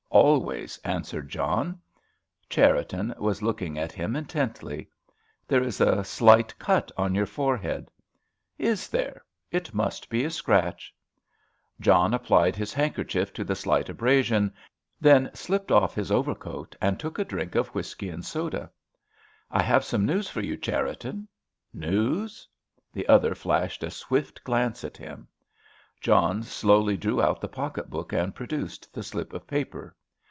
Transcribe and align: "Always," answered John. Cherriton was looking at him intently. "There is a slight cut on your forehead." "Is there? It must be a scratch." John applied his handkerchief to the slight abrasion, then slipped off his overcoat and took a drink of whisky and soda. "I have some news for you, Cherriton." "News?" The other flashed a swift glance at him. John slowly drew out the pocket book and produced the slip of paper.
"Always," 0.13 0.77
answered 0.79 1.29
John. 1.29 1.79
Cherriton 2.49 3.13
was 3.17 3.41
looking 3.41 3.77
at 3.79 3.93
him 3.93 4.17
intently. 4.17 4.89
"There 5.47 5.63
is 5.63 5.79
a 5.79 6.03
slight 6.03 6.59
cut 6.59 6.91
on 6.97 7.15
your 7.15 7.25
forehead." 7.25 7.89
"Is 8.57 8.89
there? 8.89 9.23
It 9.51 9.73
must 9.73 10.09
be 10.09 10.25
a 10.25 10.29
scratch." 10.29 10.93
John 11.79 12.13
applied 12.13 12.57
his 12.57 12.73
handkerchief 12.73 13.31
to 13.33 13.45
the 13.45 13.55
slight 13.55 13.87
abrasion, 13.87 14.53
then 14.99 15.31
slipped 15.33 15.71
off 15.71 15.95
his 15.95 16.11
overcoat 16.11 16.75
and 16.81 16.99
took 16.99 17.17
a 17.17 17.23
drink 17.23 17.55
of 17.55 17.69
whisky 17.69 18.09
and 18.09 18.23
soda. 18.25 18.69
"I 19.49 19.61
have 19.63 19.85
some 19.85 20.05
news 20.05 20.29
for 20.29 20.41
you, 20.41 20.57
Cherriton." 20.57 21.25
"News?" 21.73 22.49
The 22.91 23.07
other 23.07 23.33
flashed 23.33 23.81
a 23.81 23.89
swift 23.89 24.43
glance 24.43 24.83
at 24.83 24.97
him. 24.97 25.29
John 26.01 26.43
slowly 26.43 26.97
drew 26.97 27.21
out 27.21 27.39
the 27.39 27.47
pocket 27.47 27.89
book 27.89 28.11
and 28.11 28.35
produced 28.35 28.93
the 28.93 29.03
slip 29.03 29.31
of 29.31 29.47
paper. 29.47 29.95